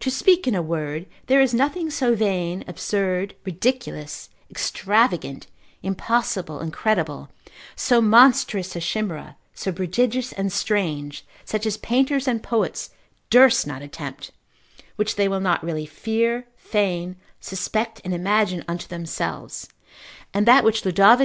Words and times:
To 0.00 0.10
speak 0.10 0.48
in 0.48 0.56
a 0.56 0.62
word, 0.66 1.06
there 1.26 1.40
is 1.40 1.54
nothing 1.54 1.90
so 1.90 2.16
vain, 2.16 2.64
absurd, 2.66 3.36
ridiculous, 3.44 4.28
extravagant, 4.50 5.46
impossible, 5.80 6.58
incredible, 6.58 7.28
so 7.76 8.00
monstrous 8.00 8.74
a 8.74 8.80
chimera, 8.80 9.36
so 9.54 9.70
prodigious 9.70 10.32
and 10.32 10.52
strange, 10.52 11.24
such 11.44 11.66
as 11.66 11.76
painters 11.76 12.26
and 12.26 12.42
poets 12.42 12.90
durst 13.30 13.64
not 13.64 13.80
attempt, 13.80 14.32
which 14.96 15.14
they 15.14 15.28
will 15.28 15.38
not 15.38 15.62
really 15.62 15.86
fear, 15.86 16.48
feign, 16.56 17.14
suspect 17.40 18.00
and 18.04 18.12
imagine 18.12 18.64
unto 18.66 18.88
themselves: 18.88 19.68
and 20.34 20.46
that 20.46 20.64
which 20.64 20.84
Lod. 20.84 21.18